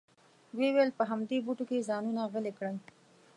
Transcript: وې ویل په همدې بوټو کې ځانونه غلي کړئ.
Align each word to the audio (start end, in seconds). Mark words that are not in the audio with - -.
وې 0.57 0.69
ویل 0.75 0.91
په 0.99 1.03
همدې 1.09 1.37
بوټو 1.45 1.63
کې 1.69 1.85
ځانونه 1.89 2.21
غلي 2.33 2.51
کړئ. 2.57 2.77